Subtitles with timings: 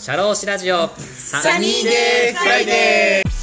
[0.00, 0.88] シャローシラジオ。
[0.96, 3.28] サニーデーフライデー。
[3.28, 3.34] じ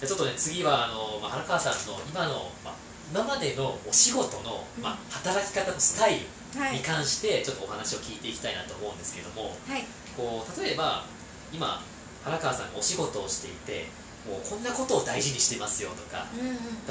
[0.00, 2.74] ゃあちょっとね次はあの、まあ、原川さんの今の、まあ、
[3.12, 9.84] 今までのお仕事の、まあ、働き方のスタイルに関してちょっとお話を聞いていきたいなと思うんですけども、はい。
[10.16, 11.04] こう例えば
[11.52, 11.82] 今
[12.24, 13.84] 原川さんがお仕事をしていて
[14.26, 16.24] もうこんなことを大事にしてますよとか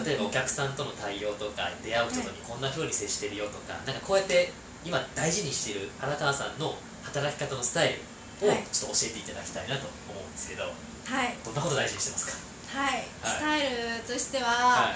[0.05, 4.51] 例えばお客さんとの対応とか出会う人にこんな風に接してるよとか、なんかこうやって
[4.85, 7.93] 今大事にしてる原川さんの働き方のスタイ
[8.41, 8.63] ルをはい。
[8.71, 11.33] ちょっと教えていただきたいなと思うんですけど、はい。
[11.45, 12.27] どんなこと大事にしてます
[12.73, 12.79] か？
[12.79, 13.05] はい、はい。
[13.23, 13.61] スタイ
[13.97, 14.93] ルとしては、はい。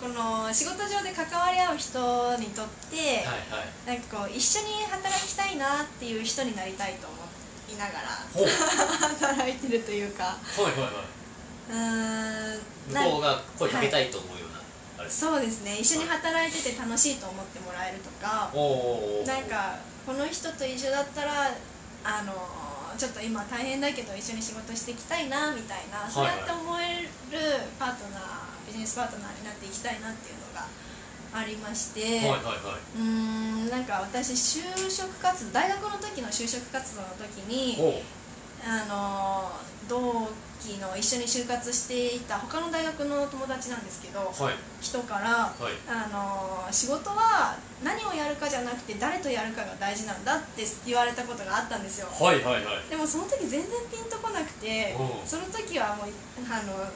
[0.00, 3.86] この仕事上で関わり合う人にとって、はいはい。
[3.86, 7.16] なんかこう一緒に働きたいなっていう人になりたいと思
[7.70, 10.24] いながら 働いてるというか。
[10.24, 11.17] はいはいは
[11.68, 12.78] うーん。
[12.88, 15.76] 向こうが声かけたいと思うような、そうですね。
[15.78, 18.50] 一緒に働いてて楽しいと思ってもらえるとか
[19.26, 21.52] なんかこの人と一緒だったら
[22.04, 22.32] あの
[22.96, 27.38] ちょっと今大変だけど一緒に仕事していきたいなみたいな、そうやって思える
[27.78, 30.66] パートナービジネスパートナーになっていきたいなっていうのが
[31.32, 32.96] ありまして、はいはいはい。
[32.96, 33.02] うー
[33.68, 37.76] んなんか私就職活動大学の時の就職活動の時に
[38.64, 39.52] あの
[39.88, 40.28] 同
[40.60, 44.54] 期の一緒に就活していた他の大学の友達なんですけどはい。
[44.80, 45.72] 人からはい。
[45.88, 52.08] あの仕事は何をやるかじゃなくて誰とやるかが大事なんだって言われたことがあったんですよ。
[52.10, 52.90] はいはいはい。
[52.90, 55.26] でもその時全然ピンとこなくてうん。
[55.26, 56.06] その時はもう
[56.50, 56.90] あの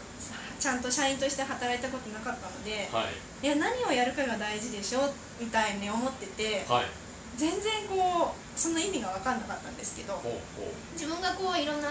[0.59, 3.47] ちゃんと社員として働いたことなかったのではい。
[3.47, 5.01] いや何をやるかが大事でしょ
[5.41, 6.85] みたいに思っててはい。
[7.37, 10.21] 全然こうその意味が分かんなかったんですけど
[10.93, 11.89] 自分がこういろんな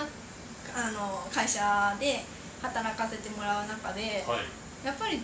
[0.75, 2.23] あの会社で
[2.61, 4.85] 働かせてもらう中ではい。
[4.85, 5.21] やっぱり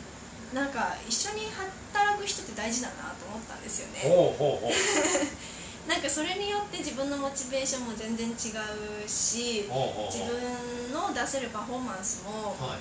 [0.54, 4.00] なんか一緒に働く人って大事だなと思ったんですよね。
[4.04, 4.72] ほうほうほう。
[5.90, 9.70] なんかそれによって自分のモチベーションも全然違うし
[10.12, 12.80] 自分の出せるパフォーマンスもはい。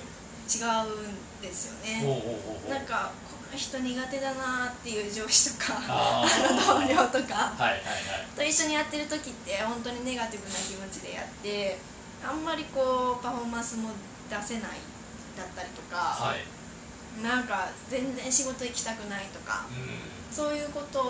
[0.49, 2.01] 違うんですよね。
[2.05, 2.71] ほうほうほうほう。
[2.71, 7.81] なんかこの人苦手だなっていう上司とかああの同僚とかはいはいはい。
[8.35, 11.77] と一緒にやってる時って本当にネガティブな気持ちでやって
[12.25, 13.89] あんまりこうパフォーマンスも
[14.29, 14.61] 出せない
[15.37, 17.23] だったりとか、はい。
[17.23, 21.01] なんか全然仕事行きたくないとかうそういうこと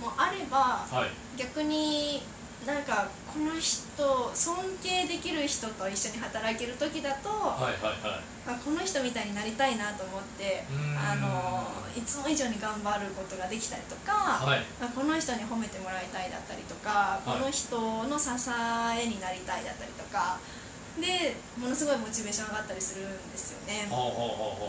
[0.00, 1.10] もあればんはい。
[1.36, 2.22] 逆に
[2.66, 8.22] なんかこの人尊敬できる人と一緒に働ける時だと、はいはいはい。
[8.46, 10.64] あこの人みたいになりたいなと思って
[10.96, 11.64] あの
[11.96, 14.12] いつも以上に頑張ることができたりとか、
[14.44, 14.60] はい。
[14.80, 20.38] あこの人に褒めてもらいたいだったりとか、この人の支えになりたいだったりとか
[21.00, 23.88] でものすごいモチベーション上がったりするんですよね。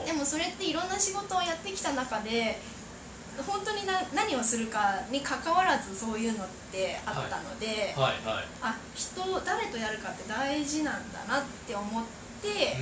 [0.06, 2.60] でもそれっていろんな仕事をやってきた中で
[3.38, 8.46] 本当にな何をするかに関わらずそういうのってあったので、はいはい。
[8.62, 12.04] あ人誰とやるかって大事なんだなって思っ
[12.42, 12.78] て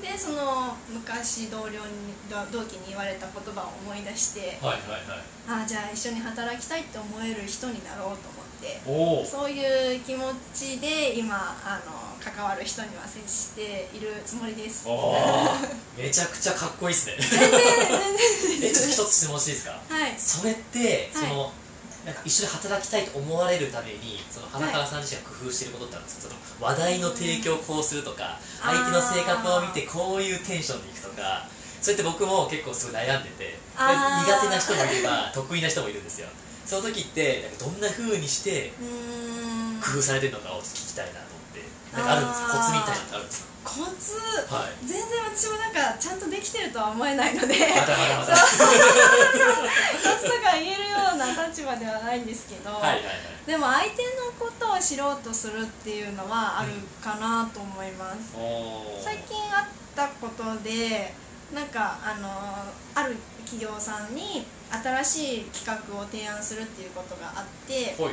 [0.00, 2.14] うでその昔同僚に
[2.52, 5.62] 同期に言われた言葉を思い出してんはいはいはい。
[5.64, 8.80] あじゃあ一緒に働きたいって思える人になろうと思って
[9.26, 10.22] そういう気持
[10.54, 14.86] ちで今あの関わる人には接しているつもりです。
[15.96, 17.16] めちゃくちゃかっこいいっすね。
[17.18, 19.80] えちょっと一つ質問していいですか？
[19.88, 20.14] はい。
[20.18, 21.34] それってそはい。
[21.34, 21.52] の、
[22.06, 31.46] なんか一緒に働きたいと思われるためにその花川さん自身が工夫してることってあるんですか、その話題の提供をこうするとか、あー相手の性格を見てこういうテンションでいくとか
[31.82, 36.28] それって僕も結構すごい悩んでて苦手な人もいれば得意な人もいるんですよ。
[36.64, 38.72] その時ってどんな風にして
[39.80, 41.20] 工夫されてるのかを聞きたいな
[42.02, 44.16] あるんですかコツみたいなのってあるんですかコツ、
[44.48, 44.86] はい。
[44.86, 47.54] 全然私もなんかちゃんとできてるとは思えないので。
[47.54, 47.84] コツと
[50.40, 53.04] か言えるような立場ではないんですけど、はいはいはい。
[53.46, 56.72] でも相手のことを知ろうとするっていうのはある
[57.02, 59.66] かなと思います、おー最近あっ
[59.96, 61.14] たことで
[61.54, 62.28] なんかあの
[62.94, 67.94] ある企業さんに新しい企画を提案するっていうことがあって。
[67.96, 68.12] ほい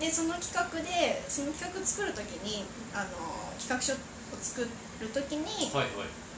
[0.00, 2.64] でその企画でその企画作る時に
[2.94, 3.96] あの企画書を
[4.40, 4.68] 作る
[5.12, 5.86] 時にはい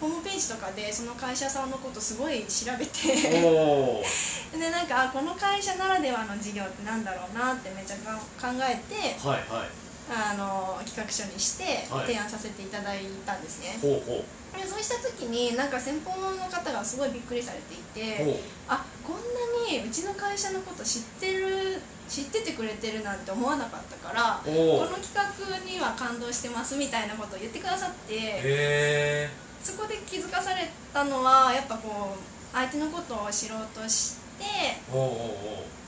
[0.03, 3.31] ホームページとかでその会社さんのことすごい調べはいて
[4.59, 9.69] でなんかあこの会社ならではの事業ってなんだろうなってめっちゃ考えてはいはい。
[10.11, 12.06] あの企画書にしてはい。
[12.06, 14.25] 提案させていただいたんですね、ほうほ
[14.58, 18.35] でそうした時になんか先方の方がすごいびっくりされていう。
[18.35, 29.29] てあこんなにうちの会社のこと知ってる知っててくれてるなんて思わなかったからこの企画には感動してますみたいなことを言ってくださって
[29.63, 34.45] そこで気づかされたのはやっぱこう相手のことを知ろうとして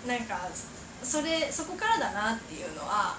[0.09, 0.49] なんか
[1.03, 3.17] それそこからだなっていうのは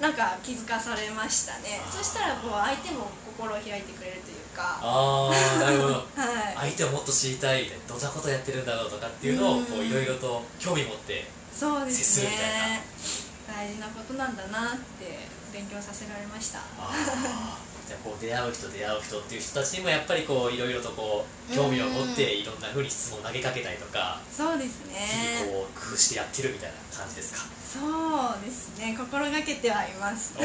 [0.00, 1.80] なんか気づかされましたね。
[1.90, 4.78] そしたらこう相手も心を開いてくれるというか。
[4.80, 12.84] ああなるほど、 はい、相手をもっと知りたいどんなことやってるんだろうとかっていうのをこういろいろと興味持ってそうですね。
[13.46, 16.60] 大事なことなんだなって勉強させられました
[17.86, 24.94] じゃあこう出会う人出会う人っていう人たちにもやっぱりこういろいろとこう興味を持っていろんなふうに質問を投げかけたりとかそうですね。
[25.44, 27.44] 日々こう工夫してやってるみたいな感じですか？
[27.74, 27.80] そ
[28.38, 28.96] うですね。
[28.96, 30.34] 心がけてはいます。
[30.38, 30.44] で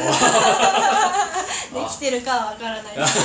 [1.89, 3.19] きてるかはわからないです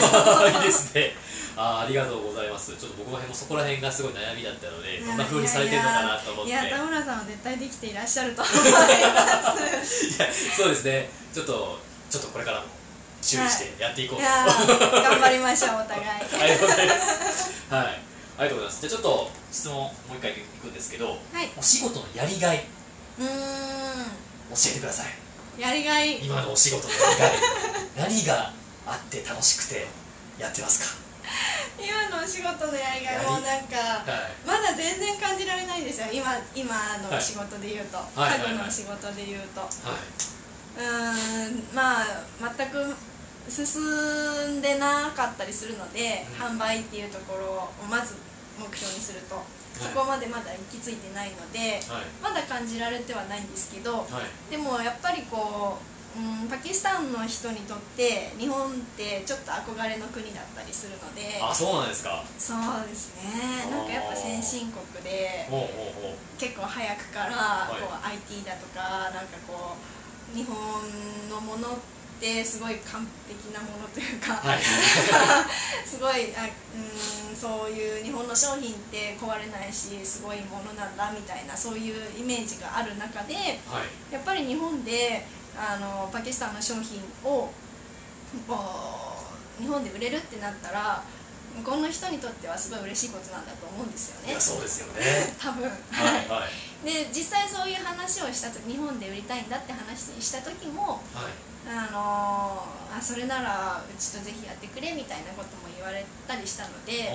[0.59, 1.13] いいですね
[1.57, 2.73] あありがとうございます。
[2.77, 6.51] ちょっと僕もそこら辺がすごい悩みだったのでどんなふうにされてるのかなと思って。
[6.51, 8.61] いや田村さんは絶対できていらっしゃると思いま
[9.85, 10.07] す。
[10.07, 10.27] いや
[10.57, 11.09] そうですね。
[11.33, 11.79] ちょっと
[12.11, 12.67] ちょっとこれからも
[13.25, 16.05] 注意してやっていこうと、はい、頑張りましょうお互い。
[16.05, 17.51] ありがとうございます。
[17.71, 17.87] はい。
[17.87, 18.81] ありがとうございます。
[18.81, 21.19] じゃあちょっと質問もう一回いくんですけど、はい、
[21.57, 22.65] お仕事のやりがい。
[23.19, 23.27] うん。
[23.27, 25.61] 教えてください。
[25.61, 26.19] やりがい。
[26.25, 27.33] 今のお仕事のやりがい。
[28.11, 28.53] 何が
[28.87, 29.87] あって楽しくて
[30.39, 31.05] やってますか？
[31.79, 36.07] 今のお仕事のやりがいもなんか、はい、まだ全然感じられないんですよ。
[36.13, 41.69] 今今の仕事で言うと、はい、家具の仕事で言うと、はい、うん。
[41.73, 42.07] まあ
[42.57, 42.95] 全く
[43.49, 48.15] 進んでなかったりするので、うん、販売っていうところをまず
[48.59, 49.45] 目標にすると、はい、
[49.75, 54.07] そこまでまだ行き着いてないので、はい、まだ感じられてはないんですけど、
[54.51, 62.23] でもやっぱりこううん、パキスタンの人にとって日本ってちょっと憧れの国だったりするのであそうなんですか。
[62.39, 63.67] そうですね。
[63.69, 65.51] なんかやっぱ先進国で
[66.39, 70.55] 結構早くからこう、はい、IT だとかなんかこう日本
[71.29, 71.77] のもの
[72.19, 74.61] ってすごい完璧なものというか、はい、
[75.85, 85.27] すごいあうんそういう日本の商品って壊れないしすごいものなんだみたいなそういうイメージがある中で、はい、やっぱり日本で
[85.57, 87.51] あのパキスタンの商品を
[89.59, 91.05] 日本で売れるってなったら
[91.59, 94.41] 向こうの人にとってはすごい嬉しいことなんだと思うんですよね。
[94.41, 95.35] そうですよね。
[95.39, 96.47] 多分、はいは
[96.83, 101.33] い、で実際そういう話をしたと日本で売りたいんだって話した時も、はい、
[101.69, 102.67] あの
[102.97, 107.11] あそれならうちとぜひやってくれみたいなことも言われたりしたので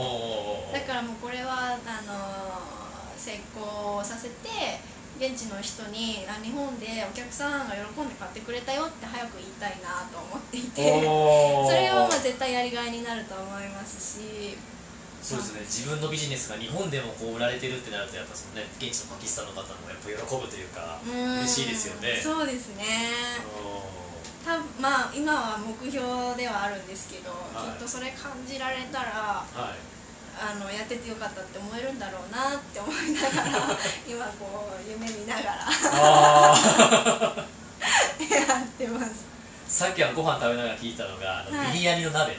[0.73, 2.79] だからもうこれはあの
[3.17, 4.79] 成功させて
[5.19, 10.79] 現地の人にあ日本でお客さんが喜んで買ってくれたよって早く言いたいなと思っていて。
[11.03, 14.55] それはまあ絶対やりがいになると思いますし。
[15.21, 15.61] そうですね。
[15.67, 22.17] 自分のビジネスが日本でもこう売られてるってなるとやっぱそのね現地のパキスタンの方もやっぱ喜ぶというか嬉しいですよね。
[22.23, 23.43] そうですね。
[24.45, 29.98] たまあ今は目標ではあるんですけど、はい、きっとそれ感じられたら、はい
[30.39, 33.77] あのやっててよかったって思えるんだろうなって思いながら
[34.07, 35.67] 今こう夢見ながら。
[38.19, 39.27] やってます。
[39.67, 42.35] さっきはご飯食べながら聞いたのが、はい、ビリヤニの鍋を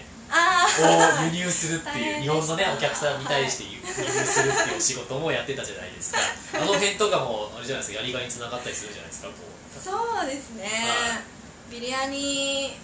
[1.25, 6.19] 輸入するっていう 日本のねお客さんに対して輸入するっていうお仕事もやってたじゃないですか。
[6.55, 9.81] あの辺とかもあれじゃないですかやりがいにつながったりするじゃないですかこう。
[9.83, 10.69] そうですね、
[11.71, 12.77] ビリヤニ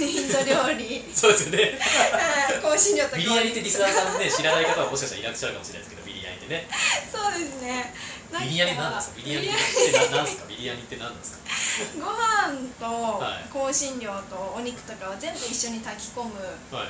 [0.00, 1.04] インド料理。
[1.12, 1.78] そうですよね。
[2.62, 3.16] 香辛料とか。
[3.16, 6.68] ビリヤニってリスナーさんね知らない方はもしかしたらいらっしゃるかもしれないですけどビリヤニってね。
[7.12, 7.92] そうですね。
[8.40, 9.16] ビリヤニ何ですか？
[9.16, 9.56] ビリヤニって
[10.10, 10.46] 何ですか？
[10.48, 11.44] ビリヤニって何ですか？
[12.00, 16.30] ご飯と香辛料とお肉とかを全部一緒に炊き込む、
[16.72, 16.88] はい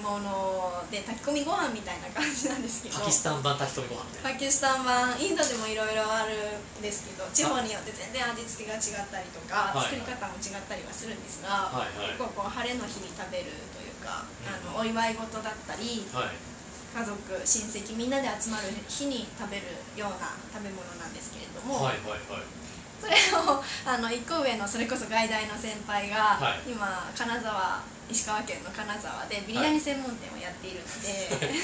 [0.00, 2.98] もので炊き込みご飯みたいな感じなんですけど。
[2.98, 4.30] パキスタン版炊き込みご飯みたいな。
[4.32, 22.44] パキスタン版インドでもいろいろあるんですけど地方によって全然味付けが違ったりとか、作り方も違ったりはするんですが、はいはい、結構こう晴れの日に食べるというか、あのお祝い事だったり、はい、家族親戚みんなで集まる日に食べるような食べ物なんですけれども、はいはいはい、
[23.00, 31.56] それをあの1個上のそれこそ外大の先輩が、今金沢石川県の金沢でビリヤニ専門店をやっているので、はい、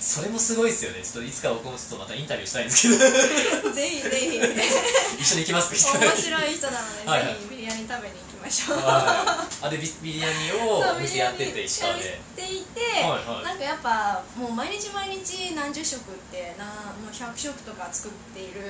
[0.00, 1.02] それもすごいですよね。
[1.02, 3.00] ちょっといつか僕もちょっとまたインタビューしたいんですけど。
[3.72, 4.36] ぜひぜひ。
[5.18, 8.14] 一緒に行きますか面白い人なので、はいはい、ぜひビリヤニ食べに
[8.46, 12.06] ましょう、はい、あでビリヤニをお店やってて石川で。
[12.06, 18.60] やっていて、はいはい、なんかやっぱもう毎日毎日何十食ってなもう100食とか作っている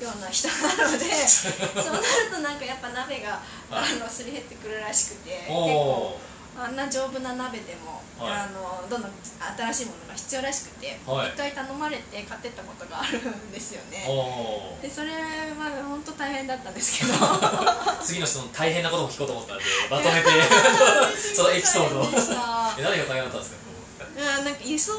[0.00, 2.02] ような人なので そうなる
[2.32, 3.40] となんかやっぱ鍋が、
[3.70, 6.18] あのすり減ってくるらしくて結構
[6.58, 14.06] あんな丈夫な鍋でも、はい、あのどんどん新しいものが必要らしくて、はい、一回頼まれて買ってったことがあるんですよね。
[14.80, 17.12] でそれは本当大変だったんですけど。
[18.02, 20.30] 次の人の大変なことも聞こうと思ったんで まとめて。
[21.34, 22.04] そのエピソードを。
[22.78, 23.56] え何が大変だったんですか？
[24.16, 24.92] うんなんか輸送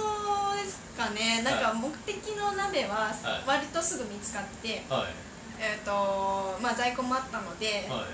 [0.97, 1.43] かね。
[1.43, 3.13] なんか目的の鍋は
[3.45, 5.13] 割とすぐ見つかって、はい、
[5.59, 8.05] えーとまあ、在庫もあったので、はい、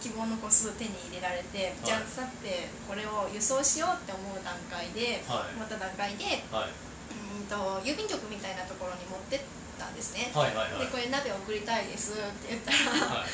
[0.00, 9.40] 希望の個数手に入れられて、じゃあさってこれを輸送しようって思う段階で、また段階で、うんと郵便局みたいなところに持ってっ
[9.78, 13.26] たんですね、はいはいはい、でこれ鍋送りたいですって言ったら、は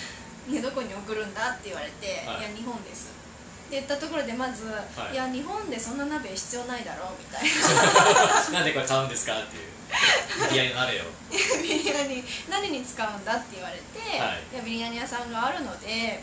[0.49, 3.12] い、 ね、どこに送るんだって言われて、はい、いや日本です。
[3.71, 7.47] って言ったところでまず、はい、いや日本でそんな鍋必要ないだろうみたい
[8.50, 8.50] な。
[8.59, 9.71] なんでこれ買うんですかっていう。
[10.50, 11.05] ビリヤニの鍋を
[11.62, 16.23] ビリヤニ何に使うんだって言われて、はい、いやビリヤニ屋さんがあるので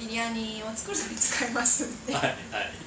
[0.00, 2.14] ビリヤニを作るのに使いますって。
[2.14, 2.36] はい、はい、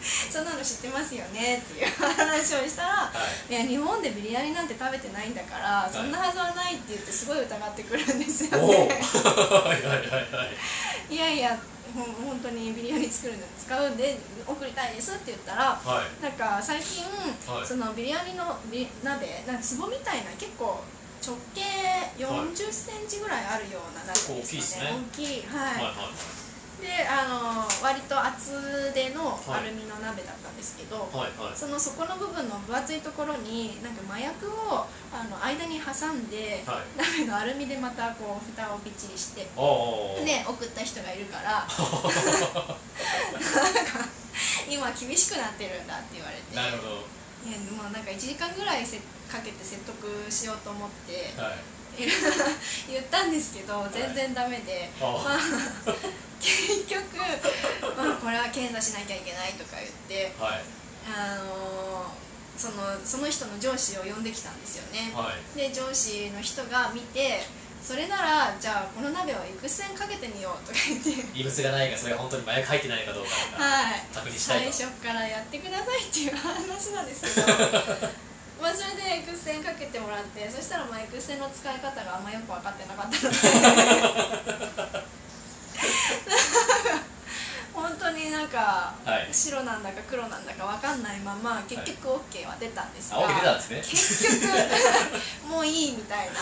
[0.02, 3.12] そんなの知ってますよねっていう話をしたら、は
[3.50, 8.90] い、いや日本でビリヤニなんて食べてないんだから、そんなはずはないって言ってすごい疑ってくるんですよね。
[11.10, 11.60] いやいや
[11.94, 14.18] ほ本当にビリヤニ作るのに使うんで
[14.48, 17.04] 送りたいですって言ったら、はい、なんか最近、
[17.46, 20.82] はい、そのビリヤニのビ鍋なんか壺みたいな結構
[21.22, 21.62] 直径
[22.18, 22.54] 4 0ン
[23.08, 25.44] チぐらいあるような鍋ですかね、大きい。
[25.46, 26.43] はい、はいはい
[26.84, 31.56] であの割と厚手のアルミの鍋だったんですけど、はいはい。
[31.56, 34.84] はい、その底の部分の分厚いところになんか麻薬を
[35.16, 39.50] あの間に挟んで、はい、鍋のアルミでまたこう蓋をびっちりしてで
[40.44, 41.66] 送った人がいるから。
[44.68, 46.56] 今厳しくなってるんだって言われて。
[46.56, 47.08] なるほど。
[47.48, 48.98] いやもうなんか1時間ぐらいせ
[49.30, 51.56] かけて説得しようと思って、はい。
[52.90, 55.96] 言ったんですけど全然ダメで、はい、まあ、
[56.44, 57.16] 結局、
[57.96, 60.62] まあ、これは検査しなきゃいけないとか言って、はい、
[61.08, 62.12] あの
[62.60, 67.48] そのその人の上司を呼んできたんですよね、はい、で上司の人が見て
[67.82, 71.12] それならじゃあこの鍋は X 線かけてみようとか言って。
[71.36, 74.00] 異物がないかそれが本当に麻薬入ってないかどうかはい。
[74.16, 77.48] 確認したい最初からやってくださいっていう話なんですけど
[78.64, 85.03] まあそれで X 線かけてもらってそしたらまあ X 線の使い方があんまよく分かってなかったので
[87.74, 93.78] 本当になんか、はい、白なんだか黒なんだか分かんないまま結局 OK は出たんですが、はい、出たんですね。
[93.82, 96.40] 結局 もういいみたいな。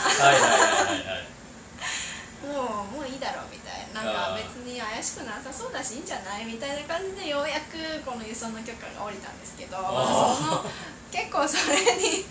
[2.42, 4.04] もうもういいだろうみたいな。
[4.04, 10.66] なんか別に怪しくなさそうだしいいんじゃないみたいな感じでようやくこの輸送の許可が下りたんですけどその
[11.12, 12.26] 結構それに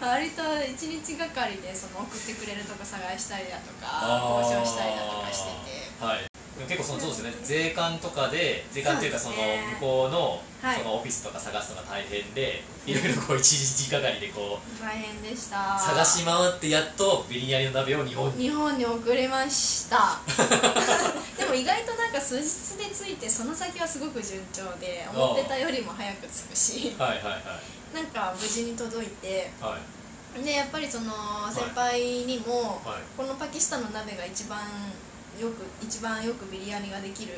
[0.00, 5.52] 割と一日がかりでその送ってくれるとこ探したりだとか交渉したりだとかして
[6.00, 6.33] て、はい、
[6.68, 9.40] 結構そのそうですね税関とかで税関っていうかその向
[9.80, 15.78] こうのそのオフィスとか探すのが大変で、い、ろいろこう一日がかりでこう大変でした。
[15.78, 18.44] 探し回ってやっとビリヤニの鍋を日本に。
[18.44, 20.20] 日本に送れました。
[21.36, 26.94] でも意外となんか数日で着いてその先はすごく順調で思ってたよりも早く着くし。
[26.98, 27.94] はいはいはい。
[27.94, 29.78] なんか無事に届いて、は
[30.38, 31.12] い、でやっぱりその
[31.50, 34.58] 先輩にも、はい、このパキスタンの鍋が一番
[35.40, 37.32] よく一番よくビリヤニができる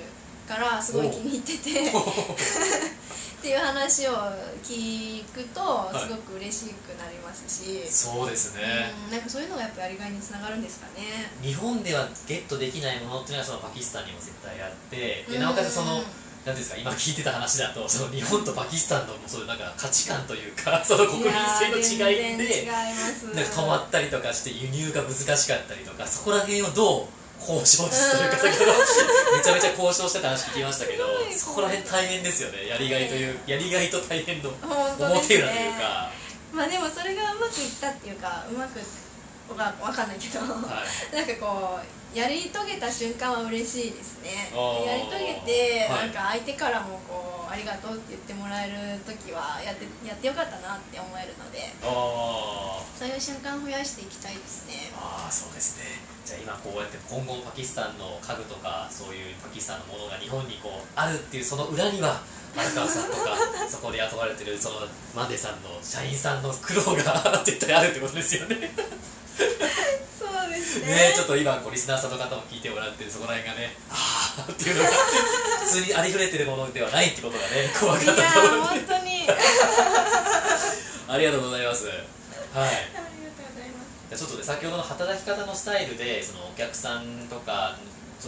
[0.48, 1.90] からすごい気に入ってて。
[3.36, 4.12] っていう話を
[4.64, 11.30] 聞くとすごく嬉しくなりますし、そうですね、うん、なんかそういうのがやっぱやりがいにつながるんですかね。
[11.42, 16.02] 日本ではゲットできないものっていうのはそのパキスタンにも絶対あってでなおかつその、
[16.46, 21.32] なんですか今聞いてた話だとその日本とパキスタンのそういうなんか価値観というかその国民
[21.82, 22.66] 性の違いで
[23.34, 27.06] なんか止まったりとかして輸入が難しかったりとかそこら辺をどう
[27.40, 28.72] 交渉するか先ほど
[29.36, 32.66] めちゃめちゃ交渉してた話聞きましたけどそこら辺大変ですよね。
[32.66, 34.50] やりがいという、やりがいと大変の
[34.98, 36.10] 表裏というか、
[36.52, 38.80] まあでもそれがうまくいったっていうかうまく
[39.48, 40.46] わかんないけど、は
[41.12, 41.78] い、なんかこ
[42.14, 44.50] うやり遂げた瞬間は嬉しいですね。
[44.86, 54.92] やり遂げて、なんか相手からもこうありがとうって言ってもらえる時はやってやってよかったなって思えるのでそういう瞬間を増やしていきたいですね。
[54.92, 56.04] ああそうですね。
[56.24, 62.20] じゃあ今こうやって今後パキスタンの家具とかそういうパキスタンのものが日本にこうあるっていうその裏には
[62.56, 63.36] 荒川さんとか
[63.68, 68.70] そこで雇われてるそのマンデさんの社員さんの苦労が 絶対あるってことですよね
[70.80, 71.12] ね。
[71.14, 79.26] ちょっと今こうリスナーさんの方も聞いてもらってそこら辺がねああっていうのが普通にありふれてるものではないってことがね怖かったと思う本当に。
[81.08, 81.86] ありがとうございます。
[81.86, 83.06] はい。
[84.16, 87.76] ちょっとね先ほどの働き方のスタイルでそのお客さんとか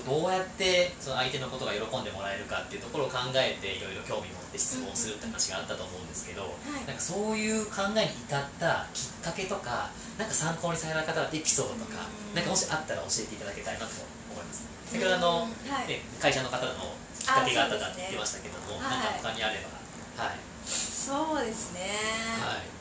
[0.02, 6.54] どうやってその相手のことが喜んでもらえるかっていうところを考えていろいろ興味持って質問するって話があったと思うんですけど、
[6.86, 13.92] なんかそういう考えに至ったきっかけとかなんか参考にされた方のエピソードとか、なんかもしあったら教えていただきたいなと
[14.32, 14.66] 思います。
[14.88, 16.72] 先ほどあの、はい、会社の方の
[17.18, 20.38] きっかけがあったと言ってましたけども、ね、なんか他にあればはい。
[20.64, 21.92] そうですね、
[22.40, 22.78] はい。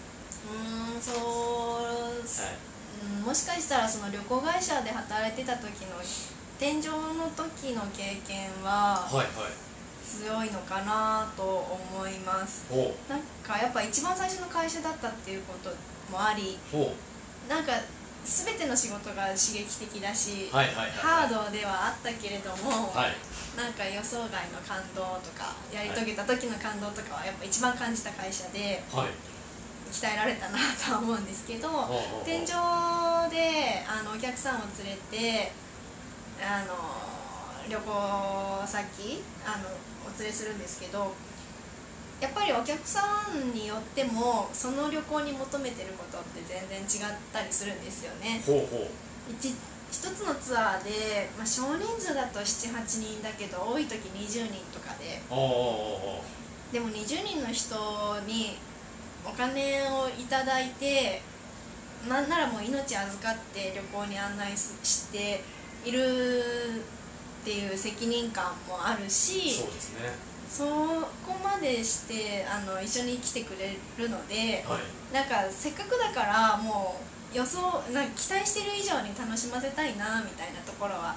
[0.47, 1.15] うんそう、
[1.83, 6.00] はい、もしかしたらその旅行会社で働いてた時の
[6.59, 9.27] 天井の時の経験は、はいはい。
[10.07, 12.65] 強いのかなと思います。
[13.09, 15.69] なんかやっぱ一番最初の会社だったっていうこと
[16.09, 16.57] もあり
[17.49, 17.73] なんか
[18.23, 23.15] 全ての仕事が刺激的だし、はいはいはいはい、ハードではあったけれども、はい、
[23.59, 29.11] なんか予想外の感動とかやり遂げた時の感動とかはやっぱ一番感じた会社で、はい、
[29.91, 31.67] 鍛えられたなとは思うんですけど、
[32.23, 32.47] 天井
[33.27, 35.51] であのお客さんを連れて
[36.41, 36.74] あの
[37.70, 39.70] 旅行先あの
[40.06, 41.13] お連れするんですけど
[42.20, 48.41] やっぱりお客さんによってもその旅行に求めてることって全然違ったりするんですよね。
[48.46, 48.88] ほうほう。
[49.32, 49.53] 一
[49.89, 55.22] 一つのツアーで、まあ、少人数だと78人だけど多い時20人とかで。
[56.72, 57.75] でも20人の人
[58.25, 58.58] に
[59.25, 61.22] お金をいただいて
[62.10, 65.44] なんならもう命預かって旅行に案内して
[65.86, 66.00] いる
[67.41, 70.27] っていう責任感もあるしそうですね。
[70.50, 77.00] そこまでしてあの一緒に来てくれるので、はい、なんかせっかくだからも
[77.34, 77.60] う予想
[77.93, 81.15] なんか期待してる以上に楽しませたいなみたいなところは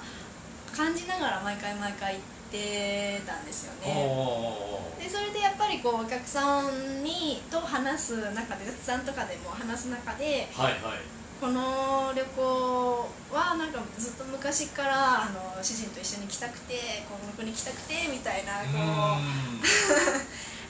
[0.75, 3.95] 感じながら毎回毎回行ってたんですよね。
[4.99, 19.25] でそれでやっぱりこうお客さんにと話す中で雑談とかでも話す中で、はいはいこの旅行はなんかずっと昔からあの主人と一緒に来たくてこの国に来たくてみたいなこう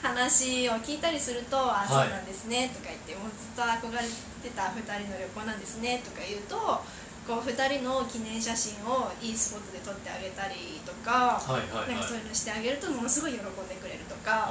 [0.00, 6.56] 話を聞いたりすると「あそうなんですね」とか言ってもうずっと憧れてた2人の旅行なんですねとか言うと
[7.28, 11.36] こう2人の記念写真をいいスポットで撮ってあげたりとか,、
[11.86, 14.48] なんかそういうのしてあげるとものすごい喜んでくれるとか。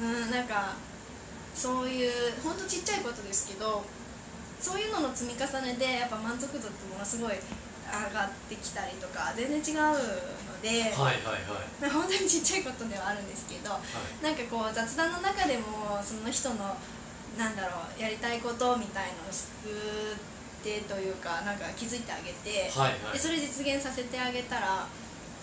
[0.00, 0.72] うんなんか
[1.54, 3.84] そういうほんとちっちゃいことですけど
[5.14, 7.34] 積み重ねでやっぱ満足度ってものすごい
[7.90, 9.98] 上がってきたりとか全然違う
[10.46, 11.42] ので、はいはい
[11.82, 16.76] はい、本当にちっちゃいことではあるんですけど、はい、なんかこう雑談の中でもその人の
[17.38, 24.86] なんだろうやりたいことみたいのを救ってというかなんか気づいてあげて、はいはい、でそれ実現させてあげたら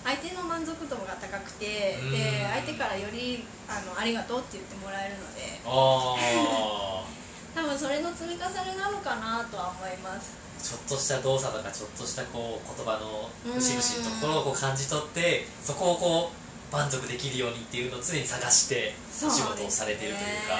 [0.03, 5.59] 相手の満足度が高くてで相手からよりあのありがとうって言ってもらえるので。
[7.57, 10.37] あ多分それの積み重ねなのかなとは思います。
[10.61, 20.57] ちょっとした動作とかちょっとしたこう言葉の節々のところをこう感じ取ってそこをこう満足できるようにっていうのを常に探して仕事をされているというか。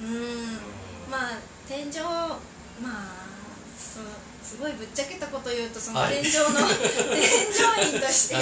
[0.00, 1.98] うん、まあ天井
[2.82, 3.24] まあ
[4.42, 6.74] すごいぶっちゃけたこと言うとその天井の、はい、
[7.18, 8.34] 添乗員として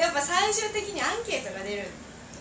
[0.00, 1.88] やっぱ最終的にアンケートが出る。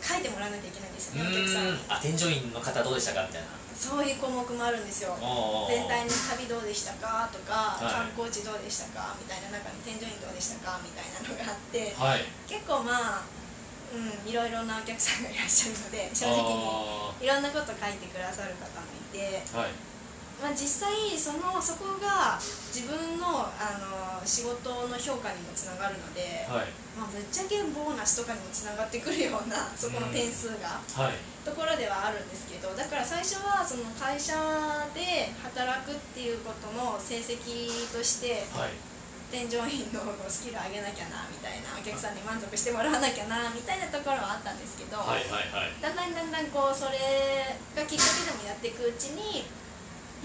[0.04, 1.80] 書いてもらわなきゃいけないんですよねお客さん。
[1.88, 3.24] あ添乗員の方どうでしたか？
[3.24, 5.18] みたいなそういう項目もあるんですよ。
[5.68, 7.28] 全体の旅どうでしたか？
[7.34, 9.18] とか、はい、観光地どうでしたか？
[9.20, 10.80] みたいな中に添乗員どうでしたか？
[10.80, 13.26] みたいなのがあって、はい、結構まあ
[13.94, 19.74] うんいろいろなお客さんがいらっしゃるので正直にいろんなこと書いてくださる方もいて、はい、
[20.42, 22.42] まあ、実際そのそこが
[22.74, 34.34] 自分のあの仕事の評価にもつながるので、はい、まあ、ぶっちゃけボーナスとかにもつながってくるようなそこの点数が、はい、ところではあるんですけどだから最初はその会社
[34.96, 38.72] で働くっていうことの成績として、はい、
[39.28, 40.00] 添乗員の
[40.32, 46.96] スキル上げなきゃなみたいなお客さんに満足してもらわなきゃなみたいなところはあったんですけど、はいはいはい、だんだんだんだんこうそれ
[47.76, 49.44] がきっかけでもやっていくうちに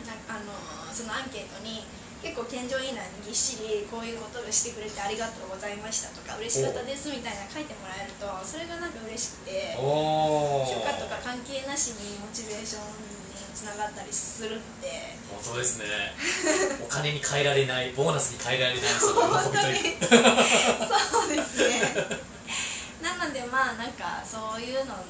[0.06, 0.54] あの
[0.94, 1.82] そのアンケートに
[2.22, 13.18] 結構添乗員欄にぎっしりこういうことをしてくれてありがとうございましたとか嬉しかったですみたいな書いてもらえるとそれがなんか嬉しくて評価とか関係なしにモチベーションに
[13.54, 15.86] つながったりするので本当ですね。
[16.82, 20.26] お金に換えられないボーナスに換えられないその喜びという
[20.86, 21.92] そうですね。
[23.02, 25.02] なのでまあなんかそういうのの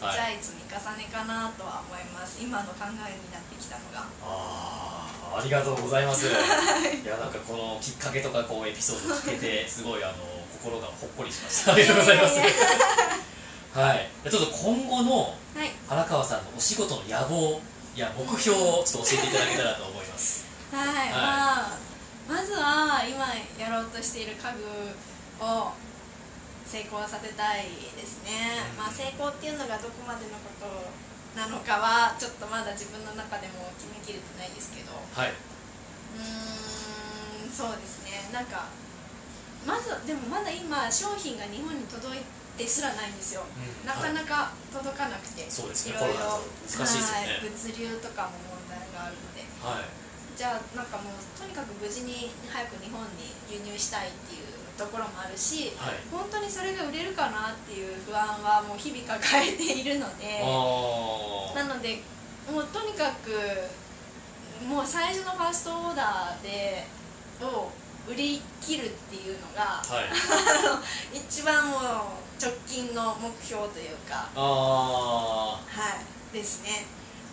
[0.00, 4.08] ちっちゃい積み重ねかなとは思います、はい、今の考えになってきたのが。
[4.24, 10.14] ああありがとうございます、 い、やなんかこのきっかけとかこうエピソード聞けてすごいあの
[10.58, 11.72] 心がほっこりしました。
[11.72, 12.40] ありがとうございます。
[13.72, 15.34] はい、ちょっと今後の
[15.88, 17.60] 原川さんのお仕事の野望
[17.94, 20.44] や目標をちょっと教えていただけたらと思います。
[20.72, 21.78] はい、はい、まあ
[22.28, 23.26] まずは今
[23.58, 25.72] やろうとしている家具を
[26.70, 27.66] 成功させたい
[27.98, 30.70] ですね、まあ、成功っていうのがどこまでのこと
[31.34, 34.94] なのかはちょっとまだ自分の中でも決めきれてないですけど。
[34.94, 35.34] はい。
[36.14, 38.30] うんそうですね。
[38.32, 38.70] なんか
[39.66, 45.96] まずでもまだ今商品が日本に届いてですらないんですよ、うん、なかなか届かなくて、はい、そうですね。
[45.96, 49.88] いろいろ難しいですね、物流とかも問題があるので、はい、
[50.36, 54.49] じゃあなんかもうとにかく無事に早く日本に輸入したいっていう
[54.80, 60.40] ところもあるし、はい、本当にそれが売れるかなっていう不安はもう日々抱えているので
[61.54, 62.00] なので
[62.50, 63.36] もうとにかく
[64.64, 66.86] もう最初のファーストオーダーで
[67.42, 67.68] を
[68.08, 70.00] 売り切るっていうのが、は
[71.12, 71.80] い、 一番もう
[72.40, 75.60] 直近の目標というかは
[76.32, 76.34] い。
[76.34, 76.86] ですね。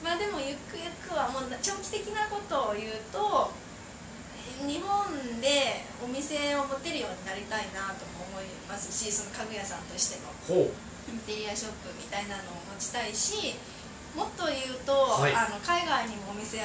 [0.04, 3.52] まあでもゆくゆくはもう長期的なことを言うと
[4.66, 13.54] 日本でお店を持てるようになりたいなとも思いますしその家具屋さんとしてのインテリアショップみたいなのを持ちたいし
[14.18, 16.58] もっと言うと、はい、あの海外にもお店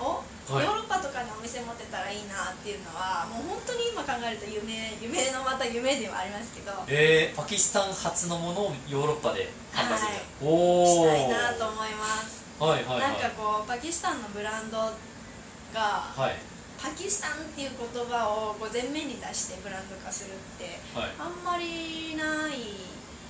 [0.00, 6.72] を、はい、ヨーロッパとかにお店持ってたらいいなっていうのはもう本当に今考えると夢夢のまた夢ではありますけど。
[6.88, 12.44] えー、パキスタン発のものをヨーロッパで販売する、はい、したいなと思います。
[12.58, 16.55] はいはい、はい、なんかこうパキスタンのブランドが、はい、
[16.86, 22.62] パキスタンっていう言葉をこう前面に出してブランド化するって、はい、あんまりない。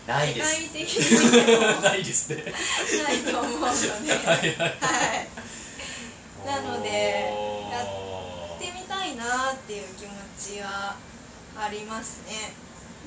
[0.04, 0.60] ないです。
[0.60, 1.82] 世界的に。
[1.82, 2.44] ないですね。
[2.44, 4.12] ないと思うので。
[4.28, 5.28] はいはい、
[6.44, 7.32] なので
[7.72, 10.94] やってみたいなっていう気持ちは
[11.56, 12.52] ありますね。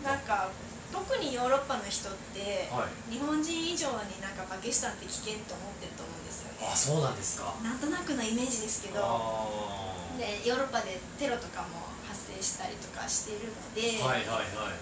[0.04, 0.50] なんか
[0.92, 6.68] 特にヨーロッパの人って、はい、日本人以上になんかパキスタンって危険と思ってると思うんですよね。
[6.74, 7.54] あそうなんですか。
[7.64, 9.89] なんとなくのイメージですけど
[10.20, 14.76] でヨーロッパでテロとかも発生したりとかしているので、はいはいはい、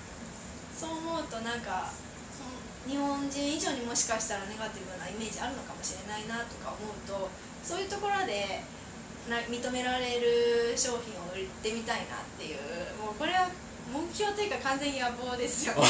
[0.74, 1.94] そう思うとなんか
[2.90, 7.30] 日本人以上にもしかしたらネガティブなイメージあるのかもしれないなとか思うと
[7.62, 8.64] そういうところで
[9.30, 12.58] な認められる商品を売ってみたいなっていう
[12.98, 13.52] もうこれは
[13.92, 15.82] 目標というか完全に野望ですよね。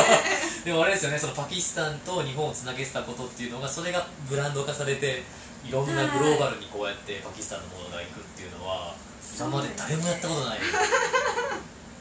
[0.64, 5.22] でもあれですよねそのパキスタンと日本をつなげてたことっていうのがそれがブランド化されて
[5.68, 5.72] い。
[5.72, 8.94] ろんなグローバルにこうやってパキスタンのものがいくっていうのは、
[9.36, 10.58] 今まで誰もやったことない。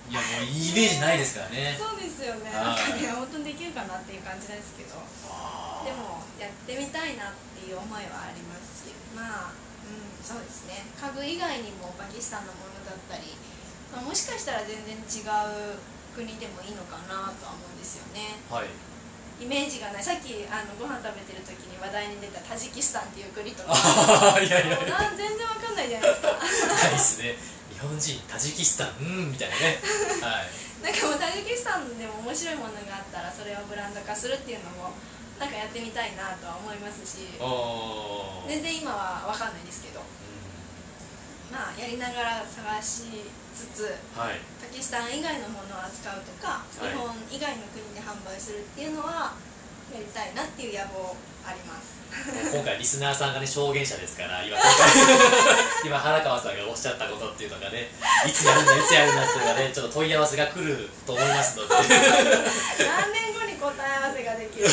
[0.06, 1.73] いやもういいイメージないですからね。
[1.73, 2.54] そうですよね。
[2.54, 5.01] なんかね本当にできるかなっていう感じですけど。
[5.82, 8.93] でもやってみたいなっていう思いはありますし。
[9.17, 10.86] まあうんそうですね。
[10.93, 13.34] 家具以外にもパキスタンのものだったり、
[13.91, 15.78] まあ、もしかしたら全然違う
[16.13, 18.38] 国でもいいのかなとは思うんですよね。
[18.49, 18.69] はい
[19.39, 20.04] イメージがない。
[20.04, 23.76] さっきあのご飯食べてる時に話題に出たタジキスタンっていう国とか。
[24.39, 24.80] いやいや
[25.15, 26.32] 全然わかんないじゃないですか。
[26.32, 27.36] ないですね。
[27.71, 28.95] 日本人タジキスタン。
[29.00, 29.80] うんみたいなね。
[30.24, 30.48] はい。
[30.84, 34.95] なんかもうタジキスタンでも面白いものがあったらそれをブランド化するっていうのも
[35.39, 37.36] なんかやってみたいなとは思いますし。
[38.48, 40.06] 全然今は分かんないですけど、うん、
[41.52, 49.34] まあやりながら探しつつ、はい、パキスタン以外のものを扱うとか、はい、日本以外の国で販売するっていうのは
[49.94, 51.96] やりたいなっていう野望あります。
[52.54, 54.56] 今回リスナーさんがね証言者ですから今
[55.84, 57.90] 今原川さんがおっしゃったことっていうのがね
[58.26, 61.76] いつやるんだいつやるんだっていうのがねちょっと問い合わせが来ると思いますので。
[62.88, 64.66] 何年後に答え合わせができる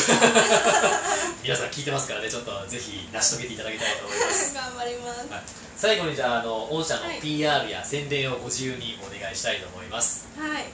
[1.43, 4.55] 皆さん聞いてますからねちょっとぜひ成し遂げていただきたいと思います。
[4.55, 5.43] 頑張ります、はい、
[5.75, 10.23] 最後にじゃああの御社の PR や宣伝をご自由にお願いしたいと思います。
[10.39, 10.71] はい。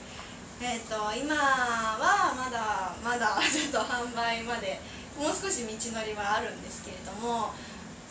[0.62, 4.80] えっ、ー、と今はまだまだ ちょっと販売まで
[5.18, 7.52] もう少し道のりはあるんですけれども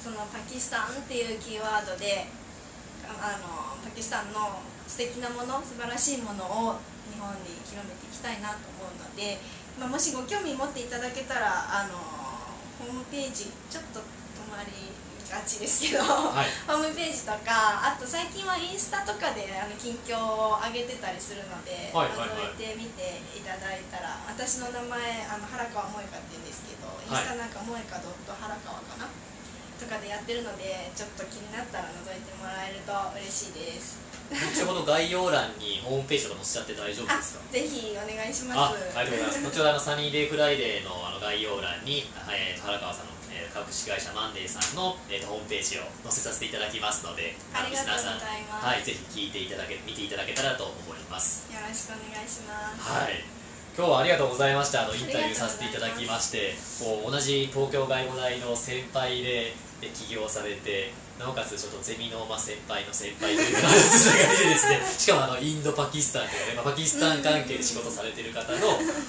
[0.02, 2.26] そのパキスタンっていうキーワードで
[3.06, 6.80] あのパキスタンの素敵なもの素晴らしいものを
[7.14, 9.38] 日本に広めていきたいなと思うので、
[9.78, 12.17] まあ、もしご興味持っていただけたらあの
[12.78, 14.70] ホームページちょっと止まり
[15.28, 29.10] がちですけど、はい、ホームページとかあと最近はインスタとかであの近況を上げてたりするので、はいはいはい、覗いてみていただいたら私の名前あの原川萌香って言うんですけど、インスタなんか萌香ドット原川かな
[29.78, 37.52] とかでやってるのでちょっと気になったら覗いてもらえると嬉しいです後ほど概要欄にホームページとか載せちゃって大丈夫ですか？
[37.52, 38.96] ぜひお願いします。
[38.96, 39.56] ありがとうございます。
[39.56, 43.12] 後ほどあのサニーデイフライデーのあの概要欄に、えー、原川さんの
[43.54, 51.50] 株式会社マンデーさんの、えーと、ホームページを載せさせていただきますのであリスナーさんはい、ぜひ聞いていただけ見ていただけたらと思います。
[51.50, 52.28] よろしくお願い。
[52.28, 53.24] しますはい。
[53.76, 54.84] 今日はありがとうございました。
[54.84, 59.54] あのインタビューさせていただきましてこう同じ東京外語大の先輩で
[59.94, 68.58] 起業されてなおかつちょっとゼミの、まあ、先輩の先輩というかつながりでですねしかもあのインドパキスタンというね、まあ、パキスタン関係で仕事されている方の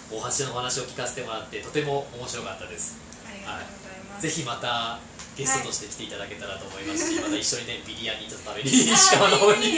[0.09, 2.97] 大橋のお話を聞かせてもらってとても面白かったです。
[3.25, 4.99] ありがとうございます、はい、ぜひまた
[5.39, 9.71] ゲストとして来ていただけたらと思いますし、はい、また一緒にねビリヤニと食べに石川の方に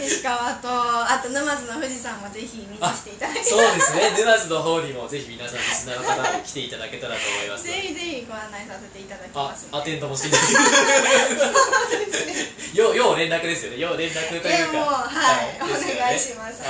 [0.00, 3.52] 石川とあと沼津の富士山もぜひ見に来ていただけたら。
[3.52, 4.16] そうですね。
[4.24, 7.64] 沼津の方にもぜひ皆さんリスナーの方来ていただけたらと思います。
[7.64, 10.42] ぜひぜひご案内させていただきますあアテンドもしていただ
[12.72, 13.78] けよ要連絡ですよね。
[13.78, 14.48] 要連絡というか。
[14.48, 15.12] は
[15.44, 16.62] い、はい、お願いします。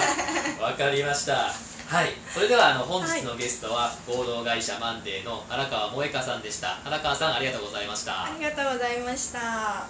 [0.60, 9.88] わかりましたはいそれではあの本日のゲストは合同会社マンデーの荒川萌香さんでした荒川さんありがとうございましたありがとうございました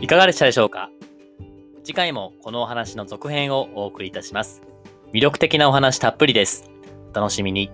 [0.00, 0.90] いかがでしたでしょうか？
[1.82, 4.62] 次回もこのお話の続編をお送りいたします。
[5.14, 6.70] 魅力的なお話たっぷりです。
[7.14, 7.70] お楽しみに。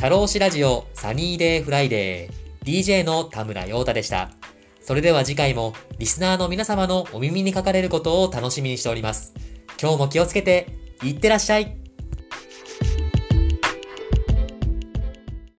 [0.00, 4.30] シャローシラジオサニーデイフライデー DJ の田村陽太でした。
[4.80, 9.34] それでは次回もリスナーの皆様のお耳にかかれることを楽しみにしております。
[9.78, 10.68] 今日も気をつけて、
[11.02, 11.76] いってらっしゃい